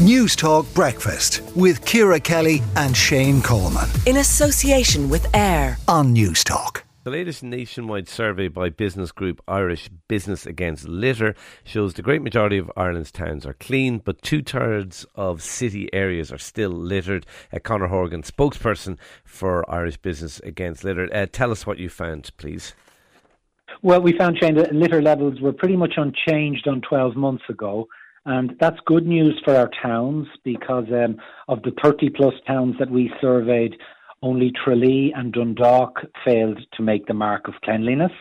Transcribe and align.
News 0.00 0.34
Talk 0.34 0.64
Breakfast 0.72 1.42
with 1.54 1.84
Ciara 1.84 2.18
Kelly 2.18 2.62
and 2.74 2.96
Shane 2.96 3.42
Coleman. 3.42 3.86
In 4.06 4.16
association 4.16 5.10
with 5.10 5.26
AIR 5.36 5.76
on 5.88 6.14
News 6.14 6.42
Talk. 6.42 6.84
The 7.04 7.10
latest 7.10 7.42
nationwide 7.42 8.08
survey 8.08 8.48
by 8.48 8.70
business 8.70 9.12
group 9.12 9.42
Irish 9.46 9.90
Business 10.08 10.46
Against 10.46 10.88
Litter 10.88 11.34
shows 11.64 11.92
the 11.92 12.00
great 12.00 12.22
majority 12.22 12.56
of 12.56 12.72
Ireland's 12.78 13.12
towns 13.12 13.44
are 13.44 13.52
clean, 13.52 13.98
but 13.98 14.22
two 14.22 14.42
thirds 14.42 15.04
of 15.16 15.42
city 15.42 15.92
areas 15.92 16.32
are 16.32 16.38
still 16.38 16.70
littered. 16.70 17.26
Uh, 17.52 17.58
Conor 17.58 17.88
Horgan, 17.88 18.22
spokesperson 18.22 18.96
for 19.26 19.70
Irish 19.70 19.98
Business 19.98 20.40
Against 20.40 20.82
Litter, 20.82 21.14
uh, 21.14 21.26
tell 21.30 21.50
us 21.50 21.66
what 21.66 21.76
you 21.76 21.90
found, 21.90 22.30
please. 22.38 22.72
Well, 23.82 24.00
we 24.00 24.16
found, 24.16 24.38
Shane, 24.38 24.54
that 24.54 24.74
litter 24.74 25.02
levels 25.02 25.42
were 25.42 25.52
pretty 25.52 25.76
much 25.76 25.98
unchanged 25.98 26.66
on 26.66 26.80
12 26.80 27.16
months 27.16 27.44
ago. 27.50 27.86
And 28.26 28.54
that's 28.60 28.76
good 28.84 29.06
news 29.06 29.40
for 29.44 29.56
our 29.56 29.70
towns 29.82 30.26
because 30.44 30.84
um, 30.92 31.16
of 31.48 31.62
the 31.62 31.72
30 31.82 32.10
plus 32.10 32.34
towns 32.46 32.76
that 32.78 32.90
we 32.90 33.10
surveyed, 33.20 33.76
only 34.22 34.52
Tralee 34.52 35.12
and 35.16 35.32
Dundalk 35.32 36.00
failed 36.24 36.60
to 36.74 36.82
make 36.82 37.06
the 37.06 37.14
mark 37.14 37.48
of 37.48 37.54
cleanliness. 37.64 38.12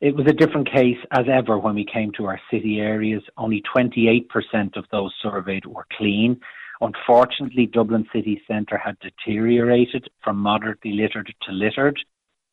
It 0.00 0.14
was 0.14 0.26
a 0.28 0.32
different 0.32 0.70
case 0.70 0.98
as 1.12 1.24
ever 1.32 1.58
when 1.58 1.74
we 1.74 1.84
came 1.84 2.12
to 2.12 2.26
our 2.26 2.40
city 2.50 2.78
areas. 2.78 3.22
Only 3.36 3.62
28% 3.74 4.76
of 4.76 4.84
those 4.92 5.12
surveyed 5.22 5.66
were 5.66 5.86
clean. 5.96 6.40
Unfortunately, 6.80 7.66
Dublin 7.66 8.06
city 8.12 8.42
centre 8.46 8.76
had 8.76 8.96
deteriorated 9.00 10.08
from 10.22 10.36
moderately 10.36 10.92
littered 10.92 11.32
to 11.42 11.52
littered. 11.52 11.98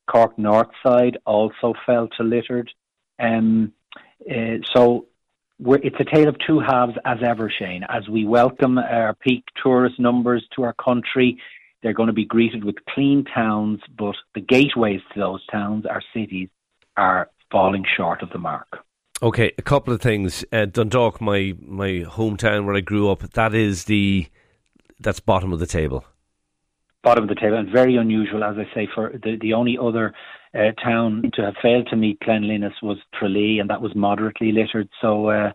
Cork 0.10 0.38
North 0.38 0.70
Side 0.84 1.18
also 1.26 1.74
fell 1.86 2.08
to 2.18 2.24
littered. 2.24 2.72
Um, 3.20 3.74
uh, 4.30 4.58
so 4.74 5.08
it's 5.64 5.96
a 6.00 6.16
tale 6.16 6.28
of 6.28 6.36
two 6.46 6.60
halves 6.60 6.94
as 7.06 7.20
ever, 7.24 7.50
Shane. 7.50 7.84
As 7.90 8.08
we 8.10 8.26
welcome 8.26 8.78
our 8.78 9.14
peak 9.14 9.44
tourist 9.62 10.00
numbers 10.00 10.46
to 10.56 10.64
our 10.64 10.74
country, 10.74 11.38
they're 11.82 11.94
going 11.94 12.08
to 12.08 12.14
be 12.14 12.26
greeted 12.26 12.64
with 12.64 12.76
clean 12.90 13.26
towns, 13.26 13.80
but 13.98 14.16
the 14.36 14.42
gateways 14.42 15.02
to 15.14 15.20
those 15.20 15.46
towns, 15.48 15.86
our 15.86 16.02
cities, 16.14 16.50
are 16.98 17.30
falling 17.52 17.86
short 17.98 18.22
of 18.22 18.30
the 18.32 18.38
mark. 18.38 18.80
Okay, 19.24 19.52
a 19.58 19.62
couple 19.62 19.94
of 19.94 20.02
things. 20.02 20.44
Uh, 20.52 20.66
Dundalk, 20.66 21.22
my 21.22 21.54
my 21.60 22.06
hometown 22.08 22.66
where 22.66 22.76
I 22.76 22.82
grew 22.82 23.10
up, 23.10 23.22
that 23.34 23.54
is 23.54 23.86
the 23.86 24.28
that's 25.00 25.20
bottom 25.20 25.54
of 25.54 25.60
the 25.60 25.68
table. 25.68 26.06
Bottom 27.04 27.24
of 27.24 27.30
the 27.30 27.36
table, 27.36 27.58
and 27.58 27.70
very 27.72 27.96
unusual, 27.96 28.44
as 28.44 28.56
I 28.58 28.74
say. 28.76 28.88
For 28.94 29.12
the 29.12 29.38
the 29.42 29.54
only 29.54 29.78
other 29.82 30.14
uh, 30.54 30.72
town 30.84 31.32
to 31.34 31.42
have 31.44 31.56
failed 31.62 31.88
to 31.90 31.96
meet 31.96 32.20
cleanliness 32.20 32.74
was 32.82 32.98
Tralee, 33.18 33.60
and 33.60 33.70
that 33.70 33.82
was 33.82 33.96
moderately 33.96 34.52
littered. 34.52 34.90
So 35.02 35.30
uh, 35.30 35.52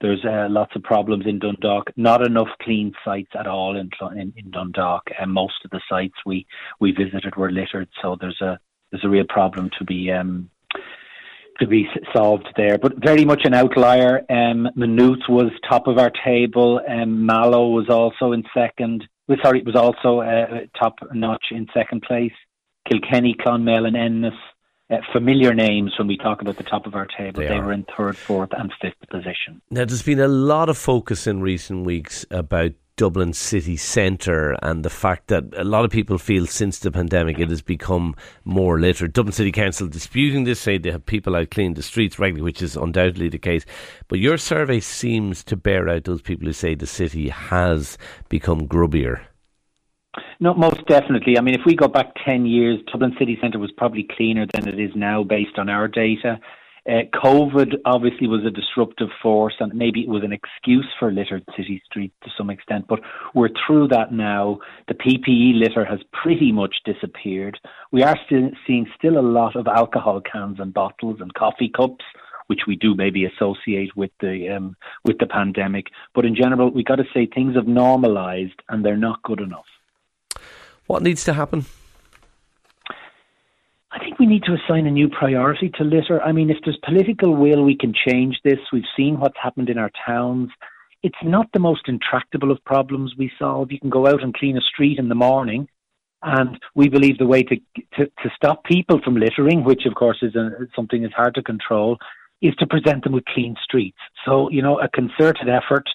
there's 0.00 0.24
uh, 0.24 0.48
lots 0.50 0.74
of 0.76 0.82
problems 0.82 1.24
in 1.26 1.38
Dundalk. 1.38 1.90
Not 1.96 2.26
enough 2.26 2.48
clean 2.62 2.92
sites 3.04 3.30
at 3.38 3.46
all 3.46 3.76
in 3.76 3.90
in, 4.12 4.32
in 4.36 4.50
Dundalk, 4.50 5.04
and 5.18 5.32
most 5.32 5.64
of 5.64 5.70
the 5.70 5.80
sites 5.88 6.14
we 6.26 6.46
we 6.80 6.92
visited 6.92 7.36
were 7.36 7.50
littered. 7.50 7.88
So 8.02 8.16
there's 8.20 8.40
a 8.40 8.58
there's 8.90 9.04
a 9.04 9.08
real 9.08 9.26
problem 9.28 9.70
to 9.78 9.84
be 9.84 10.10
um, 10.10 10.50
to 11.60 11.66
be 11.66 11.86
solved 12.14 12.48
there. 12.56 12.78
But 12.78 13.04
very 13.04 13.24
much 13.24 13.42
an 13.44 13.54
outlier. 13.54 14.24
Um, 14.30 14.68
was 15.28 15.52
top 15.68 15.86
of 15.86 15.98
our 15.98 16.10
table. 16.24 16.80
Um, 16.88 17.24
Mallow 17.24 17.68
was 17.68 17.88
also 17.88 18.32
in 18.32 18.42
second. 18.52 19.06
Sorry, 19.42 19.58
it 19.60 19.66
was 19.66 19.76
also 19.76 20.20
uh, 20.20 20.66
top 20.78 20.98
notch 21.12 21.46
in 21.50 21.66
second 21.72 22.02
place. 22.02 22.32
Kilkenny, 22.88 23.36
Clonmel, 23.40 23.86
and 23.86 23.96
Ennis. 23.96 24.34
Uh, 24.90 24.96
familiar 25.12 25.54
names 25.54 25.92
when 25.98 26.08
we 26.08 26.16
talk 26.16 26.42
about 26.42 26.56
the 26.56 26.64
top 26.64 26.84
of 26.84 26.96
our 26.96 27.06
table. 27.06 27.40
They, 27.40 27.46
they 27.46 27.60
were 27.60 27.72
in 27.72 27.86
third, 27.96 28.16
fourth, 28.16 28.50
and 28.52 28.72
fifth 28.82 29.08
position. 29.08 29.62
Now, 29.70 29.84
there's 29.84 30.02
been 30.02 30.18
a 30.18 30.26
lot 30.26 30.68
of 30.68 30.76
focus 30.76 31.28
in 31.28 31.40
recent 31.40 31.84
weeks 31.84 32.26
about 32.32 32.72
Dublin 33.00 33.32
city 33.32 33.78
centre 33.78 34.58
and 34.60 34.84
the 34.84 34.90
fact 34.90 35.28
that 35.28 35.44
a 35.56 35.64
lot 35.64 35.86
of 35.86 35.90
people 35.90 36.18
feel 36.18 36.46
since 36.46 36.80
the 36.80 36.90
pandemic 36.90 37.38
it 37.38 37.48
has 37.48 37.62
become 37.62 38.14
more 38.44 38.78
littered. 38.78 39.14
Dublin 39.14 39.32
City 39.32 39.50
Council 39.50 39.88
disputing 39.88 40.44
this, 40.44 40.60
say 40.60 40.76
they 40.76 40.90
have 40.90 41.06
people 41.06 41.34
out 41.34 41.50
cleaning 41.50 41.72
the 41.72 41.82
streets 41.82 42.18
regularly, 42.18 42.44
which 42.44 42.60
is 42.60 42.76
undoubtedly 42.76 43.30
the 43.30 43.38
case. 43.38 43.64
But 44.08 44.18
your 44.18 44.36
survey 44.36 44.80
seems 44.80 45.42
to 45.44 45.56
bear 45.56 45.88
out 45.88 46.04
those 46.04 46.20
people 46.20 46.44
who 46.44 46.52
say 46.52 46.74
the 46.74 46.86
city 46.86 47.30
has 47.30 47.96
become 48.28 48.68
grubbier. 48.68 49.22
No, 50.38 50.52
most 50.52 50.86
definitely. 50.86 51.38
I 51.38 51.40
mean, 51.40 51.54
if 51.54 51.62
we 51.64 51.74
go 51.74 51.88
back 51.88 52.12
10 52.26 52.44
years, 52.44 52.80
Dublin 52.92 53.16
City 53.18 53.38
Centre 53.40 53.58
was 53.58 53.72
probably 53.78 54.06
cleaner 54.14 54.44
than 54.52 54.68
it 54.68 54.78
is 54.78 54.90
now 54.94 55.22
based 55.22 55.56
on 55.56 55.70
our 55.70 55.88
data. 55.88 56.38
Uh, 56.88 57.02
COVID 57.14 57.74
obviously 57.84 58.26
was 58.26 58.44
a 58.44 58.50
disruptive 58.50 59.10
force, 59.22 59.54
and 59.60 59.72
maybe 59.74 60.00
it 60.00 60.08
was 60.08 60.24
an 60.24 60.32
excuse 60.32 60.88
for 60.98 61.12
littered 61.12 61.44
city 61.56 61.82
streets 61.84 62.14
to 62.24 62.30
some 62.36 62.50
extent. 62.50 62.86
But 62.88 63.00
we're 63.34 63.50
through 63.66 63.88
that 63.88 64.12
now. 64.12 64.58
The 64.88 64.94
PPE 64.94 65.58
litter 65.58 65.84
has 65.84 66.00
pretty 66.12 66.52
much 66.52 66.76
disappeared. 66.84 67.58
We 67.92 68.02
are 68.02 68.18
still 68.26 68.50
seeing 68.66 68.86
still 68.96 69.18
a 69.18 69.20
lot 69.20 69.56
of 69.56 69.66
alcohol 69.66 70.20
cans 70.20 70.58
and 70.58 70.72
bottles 70.72 71.18
and 71.20 71.32
coffee 71.34 71.70
cups, 71.74 72.04
which 72.46 72.60
we 72.66 72.76
do 72.76 72.94
maybe 72.94 73.26
associate 73.26 73.94
with 73.94 74.10
the 74.20 74.48
um, 74.56 74.76
with 75.04 75.18
the 75.18 75.26
pandemic. 75.26 75.86
But 76.14 76.24
in 76.24 76.34
general, 76.34 76.70
we 76.70 76.82
got 76.82 76.96
to 76.96 77.04
say 77.12 77.26
things 77.26 77.56
have 77.56 77.68
normalised, 77.68 78.60
and 78.68 78.84
they're 78.84 78.96
not 78.96 79.22
good 79.22 79.40
enough. 79.40 79.66
What 80.86 81.02
needs 81.02 81.24
to 81.24 81.34
happen? 81.34 81.66
Need 84.30 84.44
to 84.44 84.54
assign 84.54 84.86
a 84.86 84.92
new 84.92 85.08
priority 85.08 85.70
to 85.70 85.82
litter. 85.82 86.22
I 86.22 86.30
mean, 86.30 86.50
if 86.50 86.58
there's 86.64 86.78
political 86.84 87.34
will, 87.34 87.64
we 87.64 87.76
can 87.76 87.92
change 87.92 88.38
this. 88.44 88.60
We've 88.72 88.84
seen 88.96 89.18
what's 89.18 89.36
happened 89.42 89.68
in 89.68 89.76
our 89.76 89.90
towns. 90.06 90.50
It's 91.02 91.18
not 91.24 91.48
the 91.52 91.58
most 91.58 91.88
intractable 91.88 92.52
of 92.52 92.64
problems 92.64 93.14
we 93.18 93.32
solve. 93.40 93.72
You 93.72 93.80
can 93.80 93.90
go 93.90 94.06
out 94.06 94.22
and 94.22 94.32
clean 94.32 94.56
a 94.56 94.60
street 94.60 95.00
in 95.00 95.08
the 95.08 95.16
morning, 95.16 95.66
and 96.22 96.60
we 96.76 96.88
believe 96.88 97.18
the 97.18 97.26
way 97.26 97.42
to 97.42 97.56
to, 97.96 98.06
to 98.06 98.30
stop 98.36 98.62
people 98.62 99.00
from 99.02 99.16
littering, 99.16 99.64
which 99.64 99.84
of 99.84 99.96
course 99.96 100.18
is 100.22 100.36
a, 100.36 100.50
something 100.76 101.02
that's 101.02 101.14
hard 101.14 101.34
to 101.34 101.42
control, 101.42 101.98
is 102.40 102.54
to 102.60 102.68
present 102.68 103.02
them 103.02 103.14
with 103.14 103.24
clean 103.24 103.56
streets. 103.60 103.98
So, 104.24 104.48
you 104.48 104.62
know, 104.62 104.78
a 104.78 104.88
concerted 104.88 105.48
effort 105.48 105.88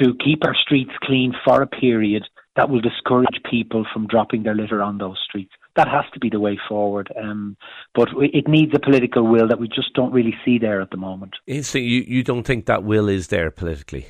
to 0.00 0.14
keep 0.24 0.44
our 0.44 0.54
streets 0.54 0.92
clean 1.02 1.34
for 1.44 1.62
a 1.62 1.66
period 1.66 2.22
that 2.56 2.68
will 2.68 2.80
discourage 2.80 3.40
people 3.50 3.86
from 3.92 4.06
dropping 4.06 4.42
their 4.42 4.54
litter 4.54 4.82
on 4.82 4.98
those 4.98 5.18
streets. 5.24 5.52
That 5.76 5.88
has 5.88 6.04
to 6.12 6.20
be 6.20 6.28
the 6.28 6.40
way 6.40 6.58
forward. 6.68 7.10
Um, 7.20 7.56
but 7.94 8.08
it 8.16 8.46
needs 8.46 8.72
a 8.74 8.78
political 8.78 9.26
will 9.26 9.48
that 9.48 9.58
we 9.58 9.68
just 9.68 9.94
don't 9.94 10.12
really 10.12 10.34
see 10.44 10.58
there 10.58 10.80
at 10.80 10.90
the 10.90 10.98
moment. 10.98 11.34
So 11.62 11.78
you, 11.78 12.04
you 12.06 12.22
don't 12.22 12.44
think 12.44 12.66
that 12.66 12.84
will 12.84 13.08
is 13.08 13.28
there 13.28 13.50
politically? 13.50 14.06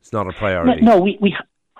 It's 0.00 0.12
not 0.12 0.26
a 0.26 0.32
priority. 0.32 0.82
No, 0.82 0.96
no 0.96 1.00
we, 1.00 1.18
we 1.20 1.36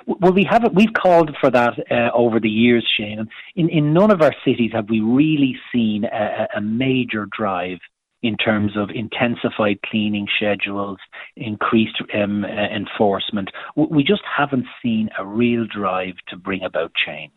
well, 0.07 0.33
we 0.33 0.47
have 0.49 0.65
We've 0.75 0.93
called 0.93 1.35
for 1.41 1.51
that 1.51 1.75
uh, 1.91 2.11
over 2.15 2.39
the 2.39 2.49
years, 2.49 2.87
Shane. 2.97 3.27
In 3.57 3.69
in 3.69 3.93
none 3.93 4.11
of 4.11 4.23
our 4.23 4.35
cities 4.45 4.71
have 4.73 4.89
we 4.89 5.01
really 5.01 5.57
seen 5.73 6.05
a, 6.05 6.49
a 6.57 6.61
major 6.61 7.27
drive 7.37 7.79
in 8.25 8.39
terms 8.39 8.73
of 8.75 8.89
intensified 8.89 9.79
cleaning 9.83 10.27
schedules, 10.35 10.97
increased 11.37 12.01
um, 12.15 12.43
uh, 12.43 12.49
enforcement. 12.49 13.51
We 13.77 14.03
just 14.03 14.23
haven't 14.25 14.65
seen 14.83 15.11
a 15.19 15.27
real 15.27 15.67
drive 15.67 16.15
to 16.29 16.37
bring 16.37 16.63
about 16.65 16.93
change. 16.95 17.35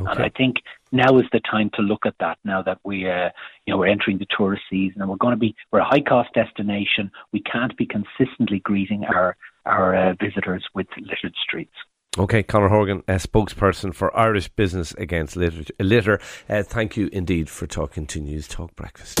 Okay. 0.00 0.10
And 0.10 0.22
I 0.22 0.30
think 0.30 0.56
now 0.92 1.18
is 1.18 1.26
the 1.30 1.40
time 1.40 1.70
to 1.74 1.82
look 1.82 2.06
at 2.06 2.14
that. 2.20 2.38
Now 2.42 2.62
that 2.62 2.78
we, 2.84 3.06
uh, 3.06 3.28
you 3.66 3.74
know, 3.74 3.76
we're 3.76 3.88
entering 3.88 4.16
the 4.16 4.26
tourist 4.34 4.62
season 4.70 5.02
and 5.02 5.10
we're 5.10 5.16
going 5.16 5.34
to 5.34 5.38
be 5.38 5.54
we're 5.72 5.80
a 5.80 5.84
high 5.84 6.00
cost 6.00 6.30
destination. 6.32 7.10
We 7.32 7.42
can't 7.42 7.76
be 7.76 7.86
consistently 7.86 8.60
greeting 8.60 9.04
our 9.04 9.36
our 9.66 9.94
uh, 9.94 10.14
visitors 10.18 10.64
with 10.74 10.86
littered 10.96 11.34
streets. 11.42 11.74
Okay, 12.18 12.42
Conor 12.42 12.68
Horgan, 12.68 13.02
a 13.06 13.16
spokesperson 13.16 13.94
for 13.94 14.16
Irish 14.16 14.48
Business 14.48 14.94
Against 14.94 15.36
Litter. 15.36 15.64
litter. 15.78 16.18
Uh, 16.48 16.62
thank 16.62 16.96
you 16.96 17.10
indeed 17.12 17.50
for 17.50 17.66
talking 17.66 18.06
to 18.06 18.20
News 18.20 18.48
Talk 18.48 18.74
Breakfast. 18.74 19.20